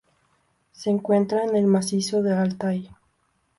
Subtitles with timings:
[0.71, 2.89] Se encuentra en el macizo de Altai.